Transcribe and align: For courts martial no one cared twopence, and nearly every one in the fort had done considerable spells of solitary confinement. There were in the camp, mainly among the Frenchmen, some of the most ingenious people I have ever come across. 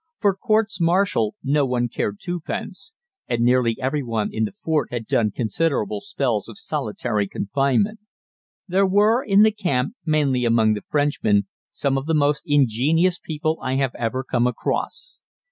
For 0.17 0.33
courts 0.35 0.81
martial 0.81 1.35
no 1.43 1.63
one 1.63 1.87
cared 1.87 2.19
twopence, 2.19 2.95
and 3.27 3.41
nearly 3.43 3.77
every 3.79 4.01
one 4.01 4.31
in 4.33 4.45
the 4.45 4.51
fort 4.51 4.89
had 4.91 5.05
done 5.05 5.29
considerable 5.29 5.99
spells 6.01 6.49
of 6.49 6.57
solitary 6.57 7.27
confinement. 7.27 7.99
There 8.67 8.87
were 8.87 9.23
in 9.23 9.43
the 9.43 9.51
camp, 9.51 9.93
mainly 10.03 10.43
among 10.43 10.73
the 10.73 10.81
Frenchmen, 10.89 11.45
some 11.71 11.99
of 11.99 12.07
the 12.07 12.15
most 12.15 12.41
ingenious 12.47 13.19
people 13.19 13.59
I 13.61 13.75
have 13.75 13.93
ever 13.93 14.23
come 14.23 14.47
across. 14.47 15.21